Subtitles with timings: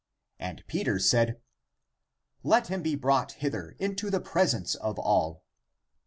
[0.39, 1.39] And Peter said,"
[2.43, 5.43] Let him be brought hither into the presence of all."